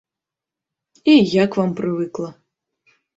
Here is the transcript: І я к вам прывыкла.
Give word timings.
І 1.13 1.17
я 1.41 1.45
к 1.55 1.59
вам 1.61 1.75
прывыкла. 1.81 2.31